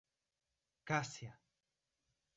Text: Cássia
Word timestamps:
Cássia 0.87 1.29